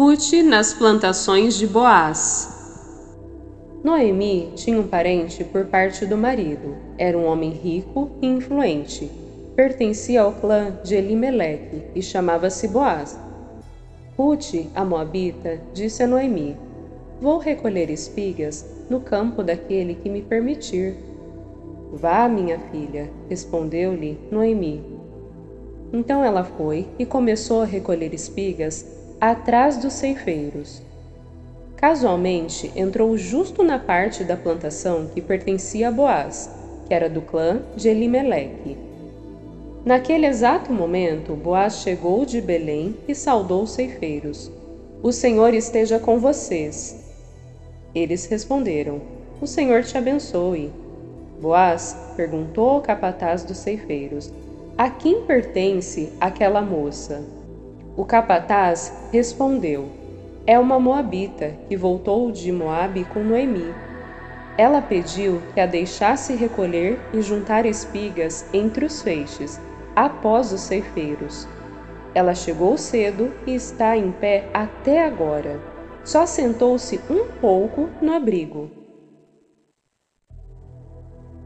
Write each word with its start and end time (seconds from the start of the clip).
Ruth 0.00 0.32
nas 0.42 0.72
plantações 0.72 1.56
de 1.56 1.66
Boaz. 1.66 3.14
Noemi 3.84 4.50
tinha 4.54 4.80
um 4.80 4.86
parente 4.88 5.44
por 5.44 5.66
parte 5.66 6.06
do 6.06 6.16
marido. 6.16 6.74
Era 6.96 7.18
um 7.18 7.26
homem 7.26 7.50
rico 7.50 8.10
e 8.22 8.26
influente. 8.26 9.10
Pertencia 9.54 10.22
ao 10.22 10.32
clã 10.32 10.74
de 10.82 10.94
Elimeleque 10.94 11.82
e 11.94 12.00
chamava-se 12.00 12.66
Boaz. 12.68 13.20
Ruth, 14.16 14.70
a 14.74 14.86
moabita, 14.86 15.60
disse 15.74 16.02
a 16.02 16.06
Noemi: 16.06 16.56
Vou 17.20 17.36
recolher 17.36 17.90
espigas 17.90 18.64
no 18.88 19.00
campo 19.00 19.42
daquele 19.42 19.96
que 19.96 20.08
me 20.08 20.22
permitir. 20.22 20.96
Vá, 21.92 22.26
minha 22.26 22.58
filha, 22.72 23.10
respondeu-lhe 23.28 24.18
Noemi. 24.32 24.82
Então 25.92 26.24
ela 26.24 26.42
foi 26.42 26.88
e 26.98 27.04
começou 27.04 27.60
a 27.60 27.66
recolher 27.66 28.14
espigas 28.14 28.98
atrás 29.20 29.76
dos 29.76 29.92
ceifeiros. 29.92 30.80
Casualmente, 31.76 32.72
entrou 32.74 33.16
justo 33.18 33.62
na 33.62 33.78
parte 33.78 34.24
da 34.24 34.36
plantação 34.36 35.08
que 35.14 35.20
pertencia 35.20 35.88
a 35.88 35.92
Boaz, 35.92 36.50
que 36.86 36.94
era 36.94 37.08
do 37.08 37.20
clã 37.20 37.60
de 37.76 37.88
Elimeleque. 37.88 38.78
Naquele 39.84 40.26
exato 40.26 40.72
momento, 40.72 41.34
Boaz 41.34 41.82
chegou 41.82 42.24
de 42.24 42.40
Belém 42.40 42.96
e 43.06 43.14
saudou 43.14 43.62
os 43.62 43.72
ceifeiros. 43.72 44.50
O 45.02 45.12
Senhor 45.12 45.52
esteja 45.54 45.98
com 45.98 46.18
vocês. 46.18 47.04
Eles 47.94 48.26
responderam: 48.26 49.00
O 49.40 49.46
Senhor 49.46 49.82
te 49.82 49.96
abençoe. 49.96 50.70
Boaz 51.40 51.96
perguntou 52.16 52.70
ao 52.70 52.80
capataz 52.80 53.42
dos 53.42 53.56
ceifeiros: 53.58 54.32
A 54.76 54.90
quem 54.90 55.22
pertence 55.22 56.12
aquela 56.20 56.60
moça? 56.60 57.39
O 58.00 58.04
capataz 58.06 59.10
respondeu: 59.12 59.90
É 60.46 60.58
uma 60.58 60.80
moabita 60.80 61.54
que 61.68 61.76
voltou 61.76 62.32
de 62.32 62.50
Moabe 62.50 63.04
com 63.04 63.22
Noemi. 63.22 63.74
Ela 64.56 64.80
pediu 64.80 65.42
que 65.52 65.60
a 65.60 65.66
deixasse 65.66 66.34
recolher 66.34 66.98
e 67.12 67.20
juntar 67.20 67.66
espigas 67.66 68.48
entre 68.54 68.86
os 68.86 69.02
feixes, 69.02 69.60
após 69.94 70.50
os 70.50 70.62
ceifeiros. 70.62 71.46
Ela 72.14 72.34
chegou 72.34 72.78
cedo 72.78 73.34
e 73.46 73.54
está 73.54 73.94
em 73.98 74.10
pé 74.10 74.48
até 74.54 75.04
agora. 75.04 75.60
Só 76.02 76.24
sentou-se 76.24 76.98
um 77.10 77.26
pouco 77.38 77.90
no 78.00 78.14
abrigo. 78.14 78.70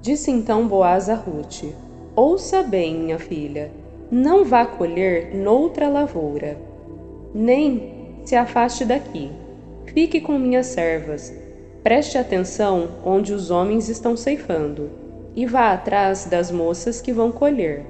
Disse 0.00 0.30
então 0.30 0.68
Boaz 0.68 1.08
a 1.08 1.16
Ruth: 1.16 1.64
Ouça 2.14 2.62
bem, 2.62 2.94
minha 2.94 3.18
filha 3.18 3.72
não 4.14 4.44
vá 4.44 4.64
colher 4.64 5.34
noutra 5.34 5.88
lavoura, 5.88 6.56
nem 7.34 8.20
se 8.24 8.36
afaste 8.36 8.84
daqui. 8.84 9.32
Fique 9.86 10.20
com 10.20 10.38
minhas 10.38 10.66
servas. 10.66 11.34
Preste 11.82 12.16
atenção 12.16 12.90
onde 13.04 13.32
os 13.32 13.50
homens 13.50 13.88
estão 13.88 14.16
ceifando, 14.16 14.88
e 15.34 15.44
vá 15.44 15.72
atrás 15.72 16.26
das 16.26 16.52
moças 16.52 17.00
que 17.00 17.12
vão 17.12 17.32
colher. 17.32 17.84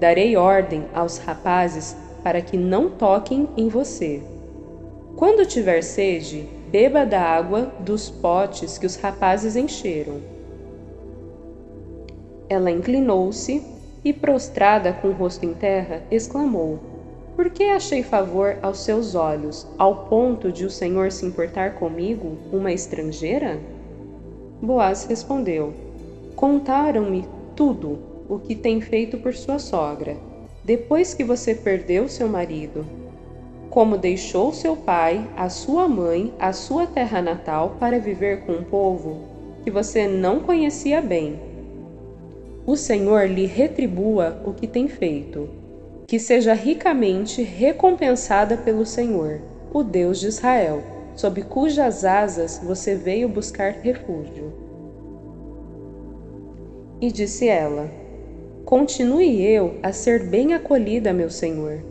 Darei 0.00 0.38
ordem 0.38 0.86
aos 0.94 1.18
rapazes 1.18 1.94
para 2.24 2.40
que 2.40 2.56
não 2.56 2.88
toquem 2.88 3.46
em 3.54 3.68
você. 3.68 4.22
Quando 5.16 5.44
tiver 5.44 5.82
sede, 5.82 6.48
beba 6.70 7.04
da 7.04 7.20
água 7.20 7.70
dos 7.80 8.08
potes 8.08 8.78
que 8.78 8.86
os 8.86 8.96
rapazes 8.96 9.54
encheram. 9.54 10.16
Ela 12.48 12.70
inclinou-se 12.70 13.76
e, 14.08 14.12
prostrada 14.12 14.90
com 14.90 15.08
o 15.08 15.12
rosto 15.12 15.44
em 15.44 15.52
terra, 15.52 16.02
exclamou: 16.10 16.78
Por 17.36 17.50
que 17.50 17.64
achei 17.64 18.02
favor 18.02 18.56
aos 18.62 18.80
seus 18.80 19.14
olhos, 19.14 19.66
ao 19.76 20.06
ponto 20.06 20.50
de 20.50 20.64
o 20.64 20.70
Senhor 20.70 21.12
se 21.12 21.26
importar 21.26 21.74
comigo, 21.74 22.38
uma 22.50 22.72
estrangeira? 22.72 23.60
Boaz 24.62 25.04
respondeu: 25.04 25.74
Contaram-me 26.34 27.28
tudo 27.54 27.98
o 28.28 28.38
que 28.38 28.54
tem 28.54 28.80
feito 28.80 29.18
por 29.18 29.34
sua 29.34 29.58
sogra, 29.58 30.16
depois 30.64 31.12
que 31.12 31.22
você 31.22 31.54
perdeu 31.54 32.08
seu 32.08 32.28
marido. 32.28 32.86
Como 33.68 33.98
deixou 33.98 34.54
seu 34.54 34.74
pai, 34.74 35.28
a 35.36 35.50
sua 35.50 35.86
mãe, 35.86 36.32
a 36.38 36.54
sua 36.54 36.86
terra 36.86 37.20
natal 37.20 37.76
para 37.78 37.98
viver 37.98 38.46
com 38.46 38.52
um 38.52 38.64
povo 38.64 39.36
que 39.62 39.70
você 39.70 40.08
não 40.08 40.40
conhecia 40.40 41.02
bem 41.02 41.47
o 42.68 42.76
Senhor 42.76 43.26
lhe 43.26 43.46
retribua 43.46 44.42
o 44.44 44.52
que 44.52 44.66
tem 44.66 44.88
feito, 44.88 45.48
que 46.06 46.18
seja 46.18 46.52
ricamente 46.52 47.42
recompensada 47.42 48.58
pelo 48.58 48.84
Senhor, 48.84 49.40
o 49.72 49.82
Deus 49.82 50.20
de 50.20 50.26
Israel, 50.26 50.82
sob 51.16 51.40
cujas 51.44 52.04
asas 52.04 52.60
você 52.62 52.94
veio 52.94 53.26
buscar 53.26 53.72
refúgio. 53.82 54.52
E 57.00 57.10
disse 57.10 57.48
ela: 57.48 57.90
Continue 58.66 59.42
eu 59.42 59.76
a 59.82 59.90
ser 59.90 60.24
bem 60.28 60.52
acolhida, 60.52 61.10
meu 61.10 61.30
Senhor. 61.30 61.82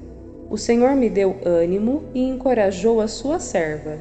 O 0.48 0.60
Senhor 0.60 0.96
me 0.96 1.10
deu 1.10 1.38
ânimo 1.44 2.04
e 2.14 2.22
encorajou 2.22 3.02
a 3.02 3.08
sua 3.08 3.40
serva, 3.40 3.98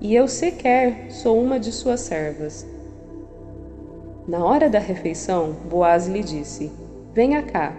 e 0.00 0.16
eu 0.16 0.26
sequer 0.26 1.12
sou 1.12 1.40
uma 1.40 1.60
de 1.60 1.70
suas 1.70 2.00
servas 2.00 2.66
na 4.28 4.44
hora 4.44 4.68
da 4.68 4.78
refeição, 4.78 5.56
Boaz 5.70 6.06
lhe 6.06 6.22
disse: 6.22 6.70
Venha 7.14 7.42
cá. 7.42 7.74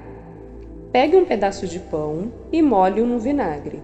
Pegue 0.91 1.15
um 1.15 1.23
pedaço 1.23 1.67
de 1.67 1.79
pão 1.79 2.31
e 2.51 2.59
molhe-o 2.59 3.05
no 3.05 3.19
vinagre. 3.19 3.79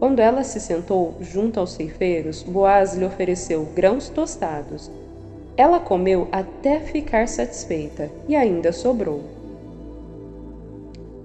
Quando 0.00 0.18
ela 0.18 0.42
se 0.42 0.58
sentou 0.58 1.14
junto 1.20 1.60
aos 1.60 1.72
ceifeiros, 1.72 2.42
Boaz 2.42 2.96
lhe 2.96 3.04
ofereceu 3.04 3.64
grãos 3.76 4.08
tostados. 4.08 4.90
Ela 5.56 5.78
comeu 5.78 6.26
até 6.32 6.80
ficar 6.80 7.28
satisfeita 7.28 8.10
e 8.28 8.34
ainda 8.34 8.72
sobrou. 8.72 9.20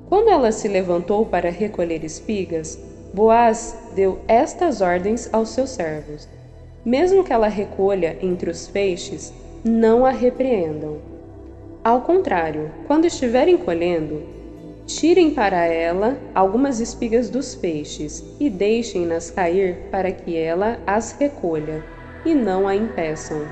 Quando 0.08 0.30
ela 0.30 0.52
se 0.52 0.68
levantou 0.68 1.26
para 1.26 1.50
recolher 1.50 2.04
espigas, 2.04 2.78
Boaz 3.12 3.76
deu 3.96 4.20
estas 4.28 4.82
ordens 4.82 5.28
aos 5.34 5.50
seus 5.50 5.72
servos: 5.72 6.28
Mesmo 6.86 7.24
que 7.24 7.34
ela 7.34 7.48
recolha 7.48 8.18
entre 8.22 8.52
os 8.52 8.68
feixes, 8.68 9.34
não 9.64 10.06
a 10.06 10.12
repreendam. 10.12 10.98
Ao 11.82 12.02
contrário, 12.02 12.70
quando 12.86 13.06
estiverem 13.06 13.56
colhendo, 13.56 14.22
tirem 14.86 15.32
para 15.32 15.64
ela 15.66 16.18
algumas 16.36 16.82
espigas 16.82 17.30
dos 17.30 17.56
peixes 17.56 18.26
e 18.42 18.50
deixem-nas 18.50 19.32
cair 19.32 19.88
para 19.90 20.12
que 20.12 20.36
ela 20.36 20.78
as 20.86 21.14
recolha, 21.14 21.84
e 22.26 22.34
não 22.34 22.68
a 22.68 22.76
impeçam. 22.76 23.48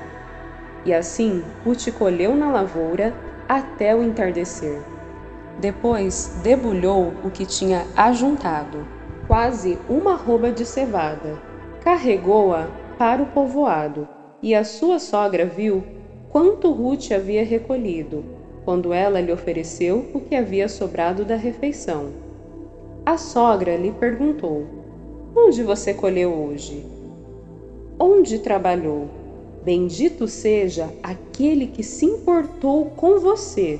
E 0.84 0.92
assim 0.92 1.42
Ruth 1.64 1.90
colheu 1.98 2.36
na 2.36 2.50
lavoura 2.50 3.14
até 3.48 3.94
o 3.94 4.02
entardecer. 4.02 4.80
Depois 5.60 6.40
debulhou 6.42 7.12
o 7.24 7.30
que 7.30 7.46
tinha 7.46 7.86
ajuntado, 7.96 8.86
quase 9.26 9.78
uma 9.88 10.14
rouba 10.14 10.50
de 10.50 10.66
cevada. 10.66 11.38
Carregou-a 11.82 12.68
para 12.98 13.22
o 13.22 13.26
povoado, 13.26 14.06
e 14.42 14.54
a 14.54 14.64
sua 14.64 14.98
sogra 14.98 15.44
viu 15.46 15.82
quanto 16.32 16.72
Ruth 16.72 17.12
havia 17.12 17.44
recolhido, 17.44 18.24
quando 18.64 18.90
ela 18.90 19.20
lhe 19.20 19.30
ofereceu 19.30 20.06
o 20.14 20.20
que 20.20 20.34
havia 20.34 20.66
sobrado 20.66 21.26
da 21.26 21.36
refeição. 21.36 22.08
A 23.04 23.18
sogra 23.18 23.76
lhe 23.76 23.92
perguntou: 23.92 24.64
Onde 25.36 25.62
você 25.62 25.92
colheu 25.92 26.32
hoje? 26.32 26.86
Onde 28.00 28.38
trabalhou? 28.38 29.08
Bendito 29.62 30.26
seja 30.26 30.88
aquele 31.02 31.66
que 31.66 31.82
se 31.82 32.06
importou 32.06 32.86
com 32.96 33.20
você. 33.20 33.78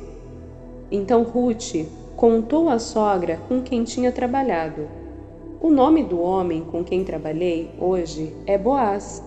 Então 0.90 1.22
Ruth 1.22 1.86
contou 2.16 2.69
à 2.69 2.78
sogra 2.78 3.40
com 3.48 3.62
quem 3.62 3.82
tinha 3.82 4.12
trabalhado. 4.12 4.86
O 5.58 5.70
nome 5.70 6.04
do 6.04 6.20
homem 6.20 6.62
com 6.70 6.84
quem 6.84 7.02
trabalhei 7.02 7.70
hoje 7.81 8.34
é 8.46 8.58
Boaz. 8.58 9.25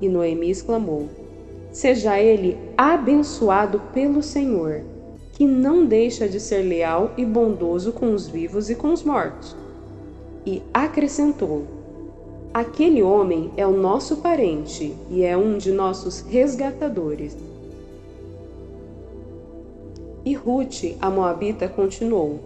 E 0.00 0.08
Noemi 0.08 0.50
exclamou: 0.50 1.08
Seja 1.76 2.18
ele 2.18 2.56
abençoado 2.74 3.82
pelo 3.92 4.22
Senhor, 4.22 4.80
que 5.32 5.46
não 5.46 5.84
deixa 5.84 6.26
de 6.26 6.40
ser 6.40 6.62
leal 6.62 7.10
e 7.18 7.24
bondoso 7.26 7.92
com 7.92 8.14
os 8.14 8.26
vivos 8.26 8.70
e 8.70 8.74
com 8.74 8.94
os 8.94 9.02
mortos. 9.02 9.54
E 10.46 10.62
acrescentou: 10.72 11.64
Aquele 12.54 13.02
homem 13.02 13.50
é 13.58 13.66
o 13.66 13.76
nosso 13.76 14.16
parente 14.22 14.96
e 15.10 15.22
é 15.22 15.36
um 15.36 15.58
de 15.58 15.70
nossos 15.70 16.20
resgatadores. 16.20 17.36
E 20.24 20.32
Ruth, 20.32 20.96
a 20.98 21.10
Moabita, 21.10 21.68
continuou: 21.68 22.40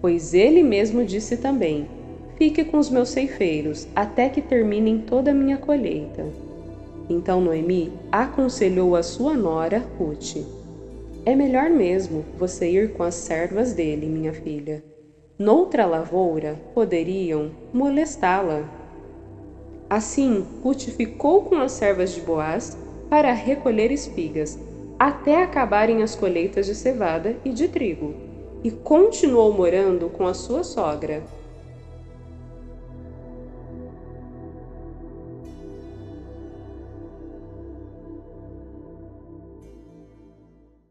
Pois 0.00 0.34
ele 0.34 0.60
mesmo 0.60 1.04
disse 1.04 1.36
também: 1.36 1.86
Fique 2.36 2.64
com 2.64 2.78
os 2.78 2.90
meus 2.90 3.10
ceifeiros 3.10 3.86
até 3.94 4.28
que 4.28 4.42
terminem 4.42 4.98
toda 4.98 5.30
a 5.30 5.34
minha 5.34 5.56
colheita. 5.56 6.26
Então 7.08 7.40
Noemi 7.40 7.92
aconselhou 8.10 8.94
a 8.96 9.02
sua 9.02 9.36
nora, 9.36 9.84
Ruth: 9.98 10.36
É 11.24 11.34
melhor 11.34 11.70
mesmo 11.70 12.24
você 12.38 12.70
ir 12.70 12.92
com 12.92 13.02
as 13.02 13.14
servas 13.14 13.72
dele, 13.72 14.06
minha 14.06 14.32
filha. 14.32 14.82
Noutra 15.38 15.86
lavoura 15.86 16.60
poderiam 16.74 17.50
molestá-la. 17.72 18.62
Assim, 19.90 20.44
Ruth 20.62 20.88
ficou 20.90 21.42
com 21.42 21.56
as 21.56 21.72
servas 21.72 22.12
de 22.14 22.20
Boaz 22.20 22.78
para 23.10 23.32
recolher 23.32 23.90
espigas, 23.90 24.58
até 24.98 25.42
acabarem 25.42 26.02
as 26.02 26.14
colheitas 26.14 26.66
de 26.66 26.74
cevada 26.74 27.36
e 27.44 27.50
de 27.50 27.68
trigo, 27.68 28.14
e 28.62 28.70
continuou 28.70 29.52
morando 29.52 30.08
com 30.08 30.26
a 30.26 30.32
sua 30.32 30.62
sogra. 30.62 31.22